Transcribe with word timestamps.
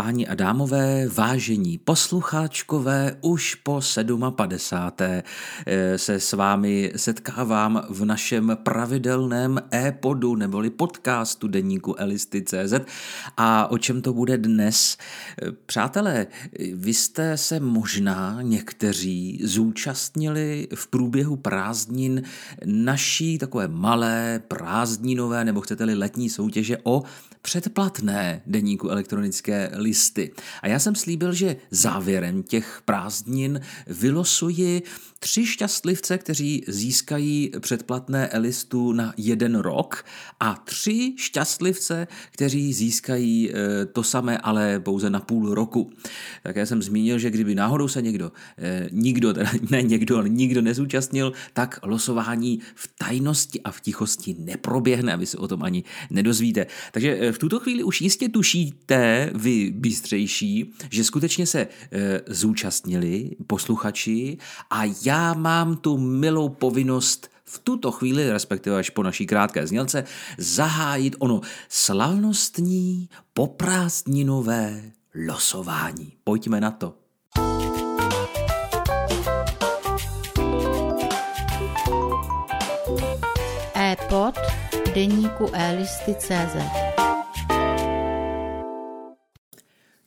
Páni 0.00 0.26
a 0.26 0.34
dámové, 0.34 1.08
vážení 1.08 1.78
poslucháčkové, 1.78 3.16
už 3.20 3.54
po 3.54 3.80
57. 4.36 5.22
Eh, 5.66 5.98
se 5.98 6.20
s 6.20 6.32
vámi 6.32 6.92
setkávám 6.96 7.82
v 7.88 8.04
našem 8.04 8.58
pravidelném 8.62 9.60
e-podu 9.74 10.36
neboli 10.36 10.70
podcastu 10.70 11.48
deníku 11.48 11.94
Elisty.cz 11.94 12.74
a 13.36 13.70
o 13.70 13.78
čem 13.78 14.02
to 14.02 14.12
bude 14.12 14.38
dnes? 14.38 14.96
Eh, 15.42 15.52
přátelé, 15.66 16.26
vy 16.74 16.94
jste 16.94 17.36
se 17.36 17.60
možná 17.60 18.38
někteří 18.42 19.40
zúčastnili 19.44 20.68
v 20.74 20.86
průběhu 20.86 21.36
prázdnin 21.36 22.22
naší 22.64 23.38
takové 23.38 23.68
malé 23.68 24.42
prázdninové 24.48 25.44
nebo 25.44 25.60
chcete-li 25.60 25.94
letní 25.94 26.30
soutěže 26.30 26.78
o 26.84 27.02
předplatné 27.46 28.42
deníku 28.46 28.88
elektronické 28.88 29.70
listy. 29.86 30.30
A 30.62 30.68
já 30.68 30.78
jsem 30.78 30.94
slíbil, 30.94 31.32
že 31.32 31.56
závěrem 31.70 32.42
těch 32.42 32.82
prázdnin 32.84 33.60
vylosuji 33.86 34.82
tři 35.18 35.46
šťastlivce, 35.46 36.18
kteří 36.18 36.64
získají 36.68 37.50
předplatné 37.60 38.28
elistu 38.28 38.92
na 38.92 39.14
jeden 39.16 39.54
rok 39.58 40.04
a 40.40 40.54
tři 40.54 41.14
šťastlivce, 41.16 42.06
kteří 42.30 42.72
získají 42.72 43.50
eh, 43.50 43.86
to 43.86 44.02
samé, 44.02 44.38
ale 44.38 44.80
pouze 44.80 45.10
na 45.10 45.20
půl 45.20 45.54
roku. 45.54 45.90
Tak 46.42 46.56
já 46.56 46.66
jsem 46.66 46.82
zmínil, 46.82 47.18
že 47.18 47.30
kdyby 47.30 47.54
náhodou 47.54 47.88
se 47.88 48.02
někdo, 48.02 48.32
eh, 48.58 48.88
nikdo, 48.92 49.34
teda 49.34 49.50
ne 49.70 49.82
někdo, 49.82 50.18
ale 50.18 50.28
nikdo 50.28 50.62
nezúčastnil, 50.62 51.32
tak 51.52 51.80
losování 51.82 52.60
v 52.74 52.90
tajnosti 52.98 53.60
a 53.60 53.70
v 53.70 53.80
tichosti 53.80 54.36
neproběhne 54.38 55.12
a 55.12 55.16
vy 55.16 55.26
se 55.26 55.38
o 55.38 55.48
tom 55.48 55.62
ani 55.62 55.84
nedozvíte. 56.10 56.66
Takže 56.92 57.18
eh, 57.20 57.32
v 57.32 57.38
tuto 57.38 57.60
chvíli 57.60 57.82
už 57.82 58.00
jistě 58.00 58.28
tušíte, 58.28 59.30
vy 59.34 59.70
bystřejší, 59.76 60.74
že 60.90 61.04
skutečně 61.04 61.46
se 61.46 61.68
zúčastnili 62.26 63.30
posluchači 63.46 64.38
a 64.70 64.82
já 65.04 65.34
mám 65.34 65.76
tu 65.76 65.98
milou 65.98 66.48
povinnost 66.48 67.30
v 67.44 67.58
tuto 67.58 67.92
chvíli, 67.92 68.30
respektive 68.30 68.76
až 68.78 68.90
po 68.90 69.02
naší 69.02 69.26
krátké 69.26 69.66
znělce, 69.66 70.04
zahájit 70.38 71.16
ono 71.18 71.40
slavnostní 71.68 73.08
poprázdninové 73.34 74.82
losování. 75.26 76.12
Pojďme 76.24 76.60
na 76.60 76.70
to. 76.70 76.94
e-pod 83.76 84.34
deníku 84.94 85.50
e-listy.cz 85.52 86.56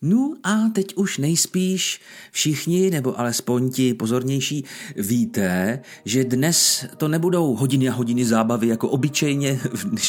No 0.02 0.34
a 0.44 0.70
teď 0.74 0.96
už 0.96 1.18
nejspíš 1.18 2.02
všichni, 2.32 2.90
nebo 2.90 3.20
alespoň 3.20 3.72
ti 3.72 3.94
pozornější, 3.94 4.66
víte, 4.96 5.80
že 6.06 6.24
dnes 6.24 6.86
to 6.98 7.08
nebudou 7.08 7.56
hodiny 7.56 7.90
a 7.90 7.94
hodiny 7.94 8.26
zábavy 8.26 8.68
jako 8.68 8.90
obyčejně. 8.90 9.60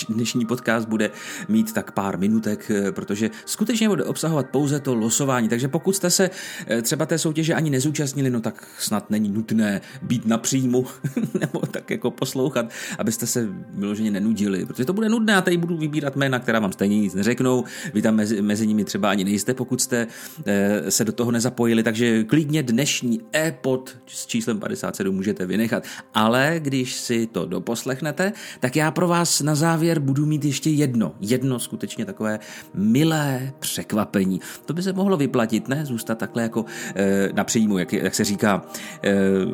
Dnešní 0.08 0.46
podcast 0.46 0.88
bude 0.88 1.10
mít 1.48 1.72
tak 1.72 1.92
pár 1.92 2.18
minutek, 2.18 2.70
protože 2.90 3.30
skutečně 3.46 3.88
bude 3.88 4.04
obsahovat 4.04 4.46
pouze 4.46 4.80
to 4.80 4.94
losování. 4.94 5.48
Takže 5.48 5.68
pokud 5.68 5.96
jste 5.96 6.10
se 6.10 6.30
eh, 6.66 6.82
třeba 6.82 7.06
té 7.06 7.18
soutěže 7.18 7.54
ani 7.54 7.70
nezúčastnili, 7.70 8.30
no 8.30 8.40
tak 8.40 8.66
snad 8.78 9.10
není 9.10 9.28
nutné 9.28 9.80
být 10.02 10.26
na 10.26 10.38
příjmu 10.38 10.86
nebo 11.40 11.60
tak 11.60 11.90
jako 11.90 12.10
poslouchat, 12.10 12.66
abyste 12.98 13.26
se 13.26 13.48
vyloženě 13.70 14.10
nenudili, 14.10 14.66
protože 14.66 14.84
to 14.84 14.92
bude 14.92 15.08
nudné. 15.08 15.32
Já 15.32 15.40
tady 15.40 15.56
budu 15.56 15.76
vybírat 15.76 16.16
jména, 16.16 16.38
která 16.38 16.58
vám 16.58 16.72
stejně 16.72 17.00
nic 17.00 17.14
neřeknou. 17.14 17.64
Vy 17.94 18.02
tam 18.02 18.14
mezi, 18.14 18.42
mezi 18.42 18.66
nimi 18.66 18.84
třeba 18.84 19.10
ani 19.10 19.24
nejste, 19.24 19.54
pokud 19.54 19.79
pokud 19.80 19.84
jste 19.84 20.06
eh, 20.46 20.90
se 20.90 21.04
do 21.04 21.12
toho 21.12 21.30
nezapojili, 21.30 21.82
takže 21.82 22.24
klidně 22.24 22.62
dnešní 22.62 23.20
e-pod 23.36 23.96
s 24.06 24.26
číslem 24.26 24.60
57 24.60 25.16
můžete 25.16 25.46
vynechat. 25.46 25.84
Ale 26.14 26.56
když 26.58 26.94
si 26.94 27.26
to 27.26 27.46
doposlechnete, 27.46 28.32
tak 28.60 28.76
já 28.76 28.90
pro 28.90 29.08
vás 29.08 29.40
na 29.40 29.54
závěr 29.54 30.00
budu 30.00 30.26
mít 30.26 30.44
ještě 30.44 30.70
jedno, 30.70 31.14
jedno 31.20 31.58
skutečně 31.58 32.04
takové 32.04 32.38
milé 32.74 33.52
překvapení. 33.58 34.40
To 34.66 34.72
by 34.72 34.82
se 34.82 34.92
mohlo 34.92 35.16
vyplatit, 35.16 35.68
ne? 35.68 35.86
Zůstat 35.86 36.18
takhle 36.18 36.42
jako 36.42 36.64
e, 36.96 37.28
na 37.32 37.44
příjmu, 37.44 37.78
jak, 37.78 37.92
jak 37.92 38.14
se 38.14 38.24
říká, 38.24 38.62
e, 39.02 39.12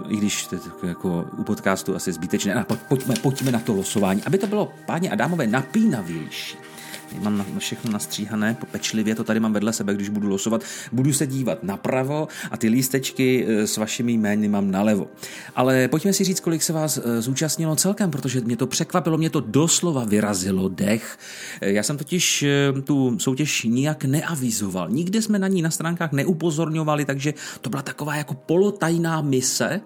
i 0.08 0.16
když 0.16 0.46
to 0.46 0.56
jako 0.86 1.24
u 1.38 1.44
podcastu 1.44 1.96
asi 1.96 2.12
zbytečné. 2.12 2.54
A 2.54 2.64
pojďme, 2.64 3.14
pojďme 3.22 3.52
na 3.52 3.58
to 3.58 3.74
losování, 3.74 4.22
aby 4.26 4.38
to 4.38 4.46
bylo, 4.46 4.72
páni 4.86 5.10
a 5.10 5.14
dámové, 5.14 5.46
napínavější. 5.46 6.75
Mám 7.22 7.38
na 7.38 7.46
všechno 7.58 7.92
nastříhané, 7.92 8.56
pečlivě 8.70 9.14
to 9.14 9.24
tady 9.24 9.40
mám 9.40 9.52
vedle 9.52 9.72
sebe, 9.72 9.94
když 9.94 10.08
budu 10.08 10.28
losovat. 10.28 10.62
Budu 10.92 11.12
se 11.12 11.26
dívat 11.26 11.62
napravo 11.62 12.28
a 12.50 12.56
ty 12.56 12.68
lístečky 12.68 13.46
eh, 13.48 13.66
s 13.66 13.76
vašimi 13.76 14.12
jmény 14.12 14.48
mám 14.48 14.70
nalevo. 14.70 15.06
Ale 15.54 15.88
pojďme 15.88 16.12
si 16.12 16.24
říct, 16.24 16.40
kolik 16.40 16.62
se 16.62 16.72
vás 16.72 16.98
eh, 16.98 17.22
zúčastnilo 17.22 17.76
celkem, 17.76 18.10
protože 18.10 18.40
mě 18.40 18.56
to 18.56 18.66
překvapilo, 18.66 19.18
mě 19.18 19.30
to 19.30 19.40
doslova 19.40 20.04
vyrazilo 20.04 20.68
dech. 20.68 21.18
Eh, 21.60 21.72
já 21.72 21.82
jsem 21.82 21.96
totiž 21.98 22.44
tu 22.84 23.18
soutěž 23.18 23.62
nijak 23.62 24.04
neavizoval. 24.04 24.90
Nikde 24.90 25.22
jsme 25.22 25.38
na 25.38 25.48
ní 25.48 25.62
na 25.62 25.70
stránkách 25.70 26.12
neupozorňovali, 26.12 27.04
takže 27.04 27.34
to 27.60 27.70
byla 27.70 27.82
taková 27.82 28.16
jako 28.16 28.34
polotajná 28.34 29.20
mise 29.20 29.80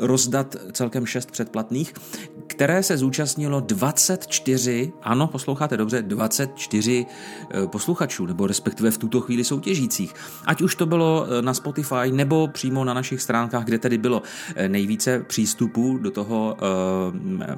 rozdat 0.00 0.56
celkem 0.72 1.06
šest 1.06 1.30
předplatných, 1.30 1.94
které 2.46 2.82
se 2.82 2.96
zúčastnilo 2.96 3.60
24, 3.60 4.92
ano, 5.02 5.26
posloucháte 5.26 5.76
dobře, 5.76 6.02
20 6.02 6.29
24 6.30 7.06
eh, 7.50 7.66
posluchačů, 7.66 8.26
nebo 8.26 8.46
respektive 8.46 8.90
v 8.90 8.98
tuto 8.98 9.20
chvíli 9.20 9.44
soutěžících. 9.44 10.14
Ať 10.46 10.62
už 10.62 10.74
to 10.74 10.86
bylo 10.86 11.26
eh, 11.26 11.42
na 11.42 11.54
Spotify, 11.54 12.12
nebo 12.12 12.48
přímo 12.48 12.84
na 12.84 12.94
našich 12.94 13.22
stránkách, 13.22 13.64
kde 13.64 13.78
tedy 13.78 13.98
bylo 13.98 14.22
eh, 14.56 14.68
nejvíce 14.68 15.20
přístupů 15.20 15.98
do 15.98 16.10
toho 16.10 16.56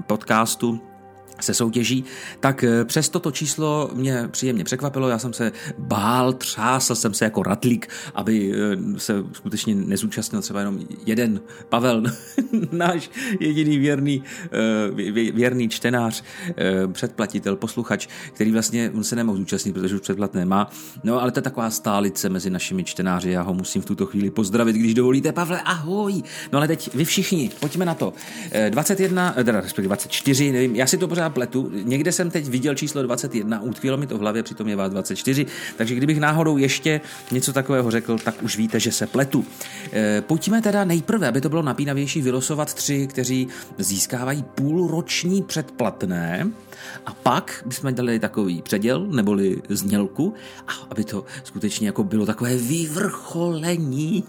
podcastu 0.07 0.92
se 1.41 1.55
soutěží, 1.55 2.05
tak 2.41 2.65
eh, 2.65 2.85
přes 2.85 3.09
toto 3.09 3.31
číslo 3.31 3.91
mě 3.95 4.29
příjemně 4.31 4.65
překvapilo, 4.65 5.09
já 5.09 5.19
jsem 5.19 5.33
se 5.33 5.53
bál, 5.79 6.33
třásl 6.33 6.95
jsem 6.95 7.15
se 7.15 7.25
jako 7.25 7.43
ratlík, 7.43 7.89
aby 8.15 8.53
eh, 8.55 8.99
se 8.99 9.25
skutečně 9.33 9.75
nezúčastnil 9.75 10.43
třeba 10.43 10.61
jenom 10.61 10.81
jeden 11.07 11.41
Pavel, 11.69 12.03
náš 12.73 13.11
jediný 13.41 13.79
věrný, 13.79 14.23
eh, 14.45 15.33
věrný 15.33 15.69
čtenář, 15.69 16.23
předplatitel, 16.93 17.57
posluchač, 17.57 18.09
který 18.33 18.53
vlastně 18.53 18.91
on 18.95 19.05
se 19.05 19.17
nemohl 19.17 19.39
zúčastnit, 19.39 19.73
protože 19.73 19.95
už 19.95 20.01
předplatné 20.01 20.45
má. 20.45 20.71
No 21.05 21.23
ale 21.23 21.31
to 21.31 21.39
je 21.39 21.43
taková 21.43 21.71
stálice 21.71 22.29
mezi 22.29 22.51
našimi 22.51 22.85
čtenáři, 22.85 23.31
já 23.31 23.43
ho 23.43 23.55
musím 23.55 23.83
v 23.83 23.85
tuto 23.85 24.07
chvíli 24.07 24.31
pozdravit, 24.31 24.77
když 24.77 24.95
dovolíte. 24.95 25.33
Pavle, 25.33 25.61
ahoj! 25.63 26.23
No 26.53 26.59
ale 26.59 26.69
teď 26.69 26.95
vy 26.95 27.05
všichni, 27.05 27.51
pojďme 27.61 27.85
na 27.85 27.95
to. 27.95 28.13
21, 28.71 29.33
teda 29.33 29.61
respektive 29.61 29.87
24, 29.87 30.53
nevím, 30.53 30.77
já 30.77 30.87
si 30.87 30.99
to 30.99 31.09
pořád 31.09 31.22
pletu. 31.31 31.71
Někde 31.83 32.13
jsem 32.13 32.31
teď 32.31 32.49
viděl 32.49 32.75
číslo 32.75 33.03
21, 33.03 33.61
utkvělo 33.61 33.97
mi 33.97 34.07
to 34.07 34.19
v 34.19 34.21
hlavě, 34.21 34.43
přitom 34.43 34.69
je 34.69 34.77
vás 34.77 34.91
24, 34.91 35.47
takže 35.77 35.95
kdybych 35.95 36.21
náhodou 36.21 36.57
ještě 36.57 37.01
něco 37.31 37.53
takového 37.53 37.91
řekl, 37.91 38.19
tak 38.19 38.43
už 38.43 38.57
víte, 38.57 38.81
že 38.81 38.93
se 38.93 39.07
pletu. 39.07 39.45
E, 39.93 40.21
pojďme 40.21 40.63
teda 40.63 40.85
nejprve, 40.85 41.29
aby 41.29 41.41
to 41.41 41.49
bylo 41.49 41.63
napínavější, 41.63 42.23
vylosovat 42.23 42.75
tři, 42.75 43.07
kteří 43.07 43.49
získávají 43.79 44.45
půlroční 44.55 45.43
předplatné 45.43 46.51
a 47.07 47.15
pak 47.15 47.63
bychom 47.67 47.95
dali 47.95 48.19
takový 48.19 48.63
předěl, 48.63 49.07
neboli 49.07 49.63
znělku, 49.69 50.35
a 50.69 50.73
aby 50.91 51.05
to 51.05 51.25
skutečně 51.45 51.87
jako 51.87 52.05
bylo 52.05 52.27
takové 52.27 52.57
vyvrcholení. 52.57 54.25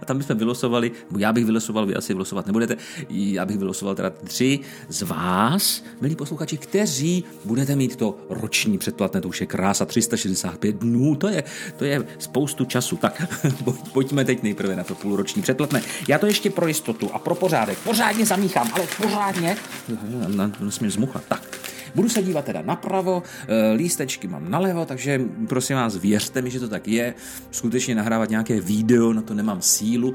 A 0.00 0.04
tam 0.04 0.18
bychom 0.18 0.36
vylosovali, 0.36 0.92
nebo 1.10 1.18
já 1.18 1.32
bych 1.32 1.44
vylosoval, 1.44 1.86
vy 1.86 1.94
asi 1.94 2.12
vylosovat 2.12 2.46
nebudete, 2.46 2.76
já 3.08 3.44
bych 3.44 3.58
vylosoval 3.58 3.94
teda 3.94 4.10
tři 4.10 4.60
z 4.88 5.02
vás, 5.02 5.84
milí 6.00 6.16
posluchači, 6.16 6.56
kteří 6.56 7.24
budete 7.44 7.76
mít 7.76 7.96
to 7.96 8.18
roční 8.28 8.78
předplatné, 8.78 9.20
to 9.20 9.28
už 9.28 9.40
je 9.40 9.46
krása 9.46 9.84
365 9.84 10.76
dnů, 10.76 11.14
to 11.14 11.28
je, 11.28 11.44
to 11.76 11.84
je 11.84 12.06
spoustu 12.18 12.64
času. 12.64 12.96
Tak 12.96 13.22
pojďme 13.92 14.24
teď 14.24 14.42
nejprve 14.42 14.76
na 14.76 14.84
to 14.84 14.94
půlroční 14.94 15.42
předplatné. 15.42 15.82
Já 16.08 16.18
to 16.18 16.26
ještě 16.26 16.50
pro 16.50 16.66
jistotu 16.66 17.10
a 17.12 17.18
pro 17.18 17.34
pořádek 17.34 17.78
pořádně 17.78 18.26
zamíchám, 18.26 18.70
ale 18.72 18.86
pořádně. 19.02 19.56
Nesmím 20.60 20.90
zmuchat. 20.90 21.22
Tak. 21.28 21.75
Budu 21.96 22.08
se 22.08 22.22
dívat 22.22 22.44
teda 22.44 22.62
napravo, 22.62 23.22
eh, 23.48 23.72
lístečky 23.72 24.28
mám 24.28 24.50
nalevo, 24.50 24.84
takže 24.84 25.20
prosím 25.48 25.76
vás, 25.76 25.96
věřte 25.96 26.42
mi, 26.42 26.50
že 26.50 26.60
to 26.60 26.68
tak 26.68 26.88
je. 26.88 27.14
Skutečně 27.50 27.94
nahrávat 27.94 28.30
nějaké 28.30 28.60
video, 28.60 29.12
na 29.12 29.22
to 29.22 29.34
nemám 29.34 29.62
sílu 29.62 30.14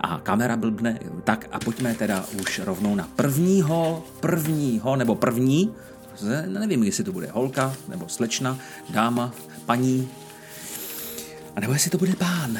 a 0.00 0.20
kamera 0.20 0.56
blbne. 0.56 0.98
Tak 1.24 1.48
a 1.52 1.58
pojďme 1.58 1.94
teda 1.94 2.24
už 2.40 2.58
rovnou 2.64 2.94
na 2.94 3.08
prvního, 3.16 4.04
prvního 4.20 4.96
nebo 4.96 5.14
první, 5.14 5.72
nevím, 6.46 6.82
jestli 6.82 7.04
to 7.04 7.12
bude 7.12 7.28
holka, 7.32 7.74
nebo 7.88 8.08
slečna, 8.08 8.58
dáma, 8.90 9.34
paní, 9.66 10.08
a 11.56 11.60
nebo 11.60 11.72
jestli 11.72 11.90
to 11.90 11.98
bude 11.98 12.12
pán. 12.12 12.58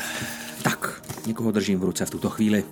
Tak, 0.63 1.03
někoho 1.27 1.51
držím 1.51 1.81
v 1.81 1.85
ruce 1.85 2.07
v 2.07 2.11
tuto 2.11 2.31
chvíli. 2.31 2.65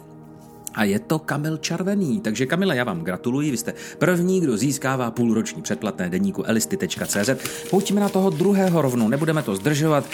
A 0.81 0.85
je 0.85 0.99
to 0.99 1.19
Kamil 1.19 1.57
Červený. 1.57 2.21
Takže 2.21 2.47
Kamila, 2.47 2.75
já 2.75 2.85
vám 2.85 3.01
gratuluji, 3.01 3.51
vy 3.51 3.57
jste 3.57 3.75
první, 3.99 4.41
kdo 4.41 4.57
získává 4.57 5.11
půlroční 5.11 5.63
předplatné 5.63 6.11
deníku 6.11 6.45
elisty.cz. 6.45 7.31
Pojďme 7.71 8.01
na 8.01 8.09
toho 8.09 8.31
druhého 8.31 8.83
rovnou, 8.83 9.09
nebudeme 9.09 9.43
to 9.43 9.57
zdržovat. 9.57 10.05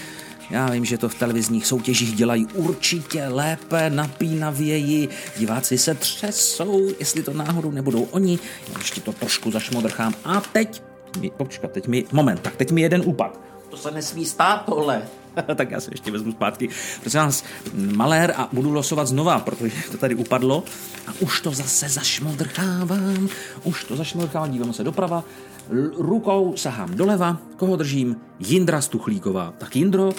Já 0.50 0.70
vím, 0.70 0.84
že 0.84 0.98
to 0.98 1.08
v 1.08 1.14
televizních 1.14 1.66
soutěžích 1.66 2.14
dělají 2.14 2.46
určitě 2.54 3.28
lépe, 3.28 3.90
napínavěji. 3.90 5.08
Diváci 5.38 5.78
se 5.78 5.94
třesou, 5.94 6.88
jestli 6.98 7.22
to 7.22 7.32
náhodou 7.32 7.70
nebudou 7.70 8.02
oni. 8.02 8.38
Já 8.72 8.78
ještě 8.78 9.00
to 9.00 9.12
trošku 9.12 9.50
zašmodrchám. 9.50 10.14
A 10.24 10.40
teď 10.40 10.82
mi, 11.20 11.30
počkat, 11.30 11.70
teď 11.70 11.88
mi, 11.88 12.04
moment, 12.12 12.40
tak 12.40 12.56
teď 12.56 12.70
mi 12.70 12.80
jeden 12.80 13.02
úpad. 13.04 13.40
To 13.70 13.76
se 13.76 13.90
nesmí 13.90 14.24
stát 14.24 14.64
tohle. 14.64 15.02
tak 15.54 15.70
já 15.70 15.80
se 15.80 15.90
ještě 15.92 16.10
vezmu 16.10 16.32
zpátky. 16.32 16.68
Prosím 17.00 17.20
vás, 17.20 17.44
malér 17.74 18.34
a 18.36 18.48
budu 18.52 18.72
losovat 18.72 19.08
znova, 19.08 19.38
protože 19.38 19.74
to 19.90 19.98
tady 19.98 20.14
upadlo. 20.14 20.64
A 21.06 21.10
už 21.20 21.40
to 21.40 21.50
zase 21.50 21.88
zašmodrchávám. 21.88 23.28
Už 23.64 23.84
to 23.84 23.96
zašmodrchávám, 23.96 24.50
dívám 24.50 24.72
se 24.72 24.84
doprava. 24.84 25.24
L- 25.70 25.90
rukou 25.96 26.56
sahám 26.56 26.96
doleva. 26.96 27.38
Koho 27.56 27.76
držím? 27.76 28.16
Jindra 28.38 28.80
Stuchlíková. 28.80 29.54
Tak 29.58 29.76
Jindro, 29.76 30.10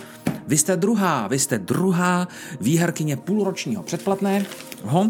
vy 0.48 0.58
jste 0.58 0.76
druhá, 0.78 1.28
vy 1.28 1.40
jste 1.40 1.60
druhá 1.60 2.28
výherkyně 2.62 3.18
půlročního 3.18 3.84
předplatného. 3.84 4.46
Ho, 4.84 5.10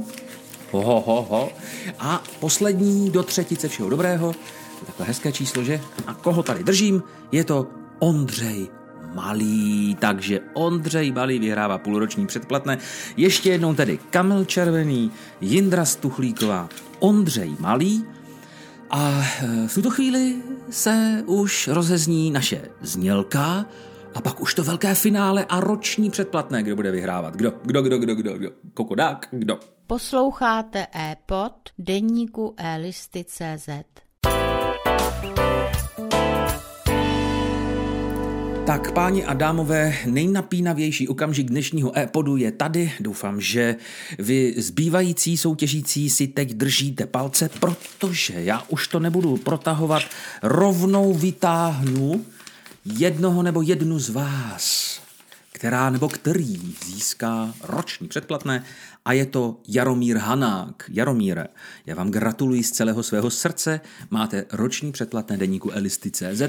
ho, 0.71 1.01
ho, 1.01 1.27
ho. 1.29 1.49
A 1.99 2.23
poslední 2.39 3.09
do 3.09 3.23
třetice 3.23 3.67
všeho 3.67 3.89
dobrého. 3.89 4.35
Takhle 4.85 5.05
hezké 5.05 5.31
číslo, 5.31 5.63
že? 5.63 5.81
A 6.07 6.13
koho 6.13 6.43
tady 6.43 6.63
držím? 6.63 7.03
Je 7.31 7.43
to 7.43 7.67
Ondřej 7.99 8.76
Malý, 9.17 9.97
takže 9.99 10.39
Ondřej 10.53 11.11
Malý 11.11 11.39
vyhrává 11.39 11.77
půlroční 11.77 12.27
předplatné. 12.27 12.77
Ještě 13.17 13.49
jednou 13.49 13.73
tedy 13.73 13.99
Kamil 14.09 14.45
Červený, 14.45 15.11
Jindra 15.41 15.85
Stuchlíková, 15.85 16.69
Ondřej 16.99 17.55
Malý. 17.59 18.05
A 18.89 19.21
e, 19.43 19.67
v 19.67 19.73
tuto 19.73 19.89
chvíli 19.89 20.35
se 20.69 21.23
už 21.25 21.67
rozezní 21.67 22.31
naše 22.31 22.69
znělka 22.81 23.65
a 24.15 24.21
pak 24.21 24.41
už 24.41 24.53
to 24.53 24.63
velké 24.63 24.95
finále 24.95 25.45
a 25.49 25.59
roční 25.59 26.09
předplatné, 26.09 26.63
kdo 26.63 26.75
bude 26.75 26.91
vyhrávat. 26.91 27.35
Kdo, 27.35 27.53
kdo, 27.63 27.81
kdo, 27.81 27.97
kdo, 27.97 28.15
kdo, 28.15 28.33
kdo? 28.37 28.49
Kokodák, 28.73 29.27
kdo? 29.31 29.59
Posloucháte 29.87 30.87
e-pod 30.95 31.53
deníku 31.77 32.53
e-listy.cz 32.57 33.69
Tak, 38.67 38.91
páni 38.91 39.25
a 39.25 39.33
dámové, 39.33 39.97
nejnapínavější 40.05 41.07
okamžik 41.07 41.47
dnešního 41.47 41.97
e-podu 41.97 42.37
je 42.37 42.51
tady. 42.51 42.91
Doufám, 42.99 43.41
že 43.41 43.75
vy 44.19 44.53
zbývající 44.57 45.37
soutěžící 45.37 46.09
si 46.09 46.27
teď 46.27 46.53
držíte 46.53 47.05
palce, 47.05 47.49
protože 47.59 48.33
já 48.33 48.63
už 48.67 48.87
to 48.87 48.99
nebudu 48.99 49.37
protahovat. 49.37 50.03
Rovnou 50.43 51.13
vytáhnu 51.13 52.25
jednoho 52.85 53.43
nebo 53.43 53.61
jednu 53.61 53.99
z 53.99 54.09
vás, 54.09 54.99
která 55.57 55.89
nebo 55.89 56.09
který 56.09 56.75
získá 56.85 57.53
roční 57.63 58.07
předplatné 58.07 58.63
a 59.05 59.13
je 59.13 59.25
to 59.25 59.59
Jaromír 59.67 60.17
Hanák. 60.17 60.89
Jaromíre, 60.93 61.47
já 61.85 61.95
vám 61.95 62.11
gratuluji 62.11 62.63
z 62.63 62.71
celého 62.71 63.03
svého 63.03 63.29
srdce, 63.29 63.81
máte 64.09 64.45
roční 64.51 64.91
předplatné 64.91 65.37
deníku 65.37 65.71
Elisty.cz, 65.71 66.41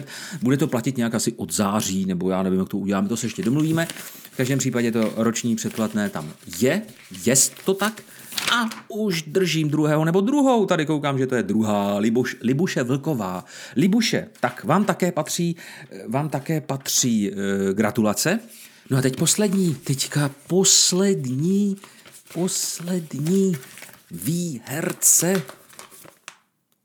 bude 0.42 0.56
to 0.56 0.66
platit 0.66 0.96
nějak 0.96 1.14
asi 1.14 1.32
od 1.32 1.52
září, 1.52 2.06
nebo 2.06 2.30
já 2.30 2.42
nevím, 2.42 2.58
jak 2.58 2.68
to 2.68 2.78
uděláme, 2.78 3.08
to 3.08 3.16
se 3.16 3.26
ještě 3.26 3.42
domluvíme. 3.42 3.86
V 4.32 4.36
každém 4.36 4.58
případě 4.58 4.92
to 4.92 5.12
roční 5.16 5.56
předplatné 5.56 6.10
tam 6.10 6.32
je, 6.60 6.82
jest 7.24 7.52
to 7.64 7.74
tak, 7.74 8.02
a 8.52 8.70
už 8.88 9.22
držím 9.22 9.68
druhého 9.68 10.04
nebo 10.04 10.20
druhou, 10.20 10.66
tady 10.66 10.86
koukám, 10.86 11.18
že 11.18 11.26
to 11.26 11.34
je 11.34 11.42
druhá, 11.42 11.98
Libuš, 11.98 12.36
Libuše 12.42 12.82
Vlková. 12.82 13.44
Libuše, 13.76 14.28
tak 14.40 14.64
vám 14.64 14.84
také 14.84 15.12
patří, 15.12 15.56
vám 16.08 16.28
také 16.28 16.60
patří 16.60 17.30
e, 17.30 17.34
gratulace. 17.72 18.40
No 18.90 18.98
a 18.98 19.02
teď 19.02 19.16
poslední, 19.16 19.74
teďka 19.74 20.30
poslední 20.46 21.76
poslední 22.34 23.56
výherce. 24.10 25.42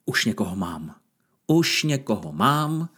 Už 0.05 0.25
někoho 0.25 0.55
mám. 0.55 0.95
Už 1.47 1.83
někoho 1.83 2.31
mám. 2.31 2.89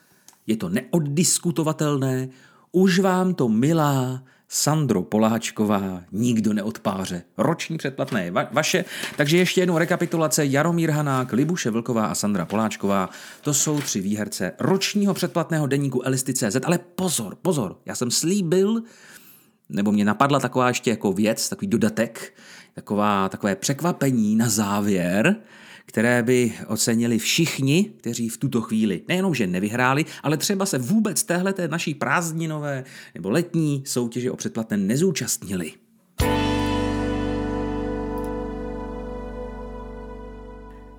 Je 0.48 0.58
to 0.58 0.70
neoddiskutovatelné. 0.70 2.30
Už 2.72 3.00
vám 3.00 3.34
to 3.34 3.50
milá 3.50 4.24
Sandro 4.50 5.02
Poláčková 5.04 6.02
nikdo 6.12 6.54
neodpáře. 6.54 7.24
Roční 7.38 7.78
předplatné 7.78 8.26
je 8.26 8.32
va- 8.32 8.48
vaše. 8.52 8.86
Takže 9.18 9.38
ještě 9.38 9.62
jednou 9.62 9.78
rekapitulace. 9.78 10.46
Jaromír 10.46 10.92
Hanák, 10.92 11.34
Libuše 11.34 11.70
Vlková 11.70 12.06
a 12.06 12.16
Sandra 12.16 12.46
Poláčková. 12.46 13.10
To 13.42 13.54
jsou 13.54 13.82
tři 13.82 14.02
výherce 14.02 14.52
ročního 14.60 15.14
předplatného 15.14 15.68
deníku 15.68 16.02
Elisty.cz. 16.02 16.58
Ale 16.64 16.80
pozor, 16.96 17.36
pozor, 17.42 17.78
já 17.86 17.96
jsem 17.96 18.12
slíbil, 18.12 18.82
nebo 19.70 19.92
mě 19.92 20.06
napadla 20.06 20.40
taková 20.40 20.68
ještě 20.68 20.90
jako 20.90 21.14
věc, 21.14 21.50
takový 21.50 21.68
dodatek, 21.68 22.34
taková, 22.74 23.30
takové 23.30 23.56
překvapení 23.56 24.36
na 24.36 24.50
závěr, 24.50 25.36
které 25.86 26.24
by 26.24 26.54
ocenili 26.68 27.20
všichni, 27.20 27.92
kteří 27.98 28.30
v 28.30 28.38
tuto 28.38 28.62
chvíli 28.62 29.02
nejenom, 29.08 29.36
že 29.36 29.48
nevyhráli, 29.48 30.06
ale 30.24 30.38
třeba 30.38 30.66
se 30.66 30.78
vůbec 30.78 31.24
téhleté 31.24 31.68
naší 31.68 31.94
prázdninové 31.94 32.84
nebo 33.14 33.30
letní 33.30 33.84
soutěže 33.86 34.32
o 34.32 34.36
předplatné 34.36 34.78
nezúčastnili. 34.78 35.74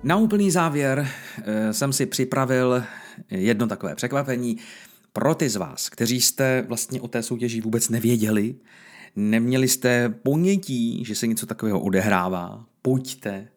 Na 0.03 0.17
úplný 0.17 0.51
závěr 0.51 1.07
eh, 1.43 1.73
jsem 1.73 1.93
si 1.93 2.05
připravil 2.05 2.83
jedno 3.29 3.67
takové 3.67 3.95
překvapení. 3.95 4.57
Pro 5.13 5.35
ty 5.35 5.49
z 5.49 5.55
vás, 5.55 5.89
kteří 5.89 6.21
jste 6.21 6.65
vlastně 6.67 7.01
o 7.01 7.07
té 7.07 7.23
soutěži 7.23 7.61
vůbec 7.61 7.89
nevěděli, 7.89 8.55
neměli 9.15 9.67
jste 9.67 10.09
ponětí, 10.09 11.05
že 11.05 11.15
se 11.15 11.27
něco 11.27 11.45
takového 11.45 11.79
odehrává, 11.79 12.65
pojďte. 12.81 13.47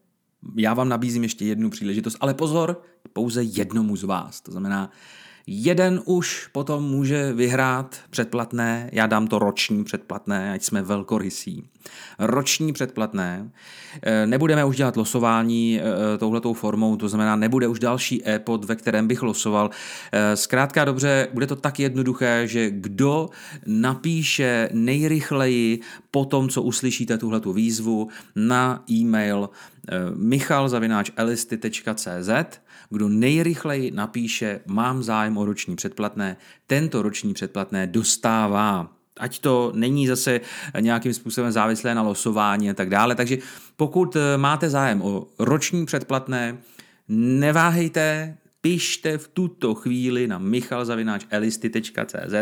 Já 0.57 0.75
vám 0.75 0.89
nabízím 0.89 1.23
ještě 1.23 1.45
jednu 1.45 1.71
příležitost, 1.71 2.17
ale 2.21 2.35
pozor, 2.35 2.83
pouze 3.13 3.43
jednomu 3.43 3.97
z 3.97 4.05
vás. 4.05 4.41
To 4.41 4.53
znamená, 4.53 4.91
Jeden 5.53 6.03
už 6.05 6.49
potom 6.53 6.85
může 6.85 7.33
vyhrát 7.33 7.97
předplatné, 8.11 8.91
já 8.93 9.07
dám 9.07 9.27
to 9.27 9.39
roční 9.39 9.85
předplatné, 9.85 10.53
ať 10.53 10.63
jsme 10.63 10.83
velkorysí. 10.83 11.65
Roční 12.19 12.73
předplatné. 12.73 13.51
Eh, 14.03 14.27
nebudeme 14.27 14.65
už 14.65 14.77
dělat 14.77 14.97
losování 14.97 15.81
eh, 15.81 16.19
touhletou 16.19 16.53
formou, 16.53 16.97
to 16.97 17.09
znamená, 17.09 17.37
nebude 17.37 17.69
už 17.69 17.79
další 17.79 18.29
e-pod, 18.29 18.65
ve 18.65 18.77
kterém 18.77 19.09
bych 19.09 19.23
losoval. 19.23 19.71
Eh, 20.13 20.37
zkrátka 20.37 20.85
dobře, 20.85 21.29
bude 21.33 21.47
to 21.47 21.57
tak 21.57 21.81
jednoduché, 21.81 22.47
že 22.47 22.71
kdo 22.71 23.29
napíše 23.67 24.69
nejrychleji 24.73 25.81
po 26.11 26.25
tom, 26.25 26.49
co 26.49 26.63
uslyšíte 26.63 27.19
tuhletu 27.19 27.53
výzvu 27.53 28.09
na 28.37 28.85
e-mail 28.91 29.49
michalzavináčelisty.cz, 30.15 32.31
kdo 32.91 33.09
nejrychleji 33.09 33.91
napíše 33.91 34.61
mám 34.67 35.03
zájem 35.03 35.39
o 35.39 35.45
roční 35.45 35.77
předplatné, 35.77 36.37
tento 36.67 37.03
roční 37.03 37.35
předplatné 37.35 37.87
dostává 37.87 39.01
ať 39.21 39.39
to 39.39 39.73
není 39.75 40.07
zase 40.07 40.41
nějakým 40.81 41.15
způsobem 41.15 41.53
závislé 41.53 41.95
na 41.95 42.03
losování 42.03 42.71
a 42.71 42.75
tak 42.75 42.91
dále. 42.91 43.15
Takže 43.15 43.39
pokud 43.77 44.17
eh, 44.17 44.37
máte 44.37 44.71
zájem 44.71 45.03
o 45.03 45.27
roční 45.39 45.87
předplatné, 45.87 46.59
neváhejte, 47.09 48.37
pište 48.61 49.19
v 49.19 49.29
tuto 49.29 49.75
chvíli 49.75 50.27
na 50.27 50.39
michalzavináčelisty.cz 50.39 52.35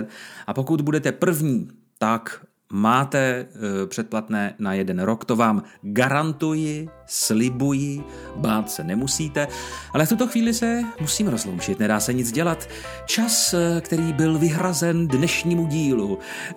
a 0.47 0.55
pokud 0.55 0.81
budete 0.81 1.13
první, 1.13 1.69
tak 1.99 2.47
máte 2.73 3.19
eh, 3.19 3.87
předplatné 3.87 4.55
na 4.59 4.73
jeden 4.73 5.01
rok, 5.01 5.25
to 5.25 5.37
vám 5.37 5.63
garantuji, 5.83 6.89
slibuji, 7.07 8.05
bát 8.37 8.71
se 8.71 8.85
nemusíte, 8.85 9.49
ale 9.93 10.07
v 10.07 10.09
tuto 10.09 10.27
chvíli 10.27 10.55
se 10.55 10.83
musím 11.01 11.29
rozloučit, 11.29 11.79
nedá 11.79 12.01
se 12.01 12.13
nic 12.13 12.33
dělat. 12.33 12.69
Čas, 13.07 13.55
eh, 13.55 13.81
který 13.81 14.13
byl 14.13 14.39
vyhrazen 14.39 15.09
dnešnímu 15.09 15.67
dílu, 15.67 16.19
eh, 16.51 16.55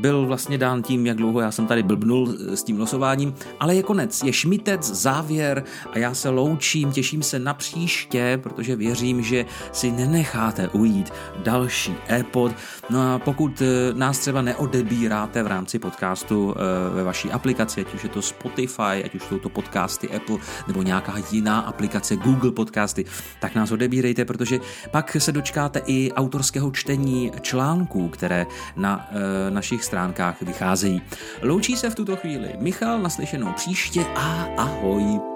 byl 0.00 0.26
vlastně 0.26 0.58
dán 0.58 0.82
tím, 0.82 1.06
jak 1.06 1.16
dlouho 1.16 1.40
já 1.40 1.50
jsem 1.50 1.66
tady 1.66 1.82
blbnul 1.82 2.36
s 2.38 2.62
tím 2.62 2.80
losováním, 2.80 3.34
ale 3.60 3.74
je 3.74 3.82
konec, 3.82 4.22
je 4.22 4.32
šmitec, 4.32 4.82
závěr 4.82 5.64
a 5.92 5.98
já 5.98 6.14
se 6.14 6.28
loučím, 6.28 6.92
těším 6.92 7.22
se 7.22 7.38
na 7.38 7.54
příště, 7.54 8.38
protože 8.42 8.76
věřím, 8.76 9.22
že 9.22 9.44
si 9.72 9.92
nenecháte 9.92 10.68
ujít 10.68 11.12
další 11.44 11.94
e-pod. 12.10 12.52
No 12.90 13.14
a 13.14 13.18
pokud 13.18 13.62
nás 13.94 14.18
třeba 14.18 14.42
neodebíráte 14.42 15.45
v 15.46 15.48
rámci 15.48 15.78
podcastu 15.78 16.54
ve 16.94 17.04
vaší 17.04 17.30
aplikaci, 17.30 17.80
ať 17.80 17.94
už 17.94 18.02
je 18.02 18.08
to 18.08 18.22
Spotify, 18.22 19.04
ať 19.04 19.14
už 19.14 19.22
jsou 19.22 19.38
to 19.38 19.48
podcasty 19.48 20.08
Apple 20.08 20.38
nebo 20.66 20.82
nějaká 20.82 21.14
jiná 21.30 21.60
aplikace 21.60 22.16
Google 22.16 22.52
podcasty, 22.52 23.04
tak 23.40 23.54
nás 23.54 23.70
odebírejte, 23.70 24.24
protože 24.24 24.58
pak 24.90 25.16
se 25.18 25.32
dočkáte 25.32 25.82
i 25.86 26.12
autorského 26.12 26.70
čtení 26.70 27.32
článků, 27.40 28.08
které 28.08 28.46
na 28.76 29.08
e, 29.10 29.50
našich 29.50 29.84
stránkách 29.84 30.42
vycházejí. 30.42 31.02
Loučí 31.42 31.76
se 31.76 31.90
v 31.90 31.94
tuto 31.94 32.16
chvíli 32.16 32.48
Michal, 32.58 32.98
naslyšenou 32.98 33.52
příště 33.52 34.04
a 34.16 34.48
ahoj. 34.56 35.35